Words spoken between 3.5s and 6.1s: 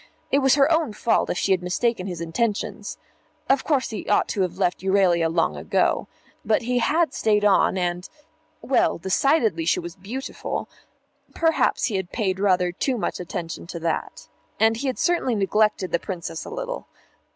course he ought to have left Euralia long ago.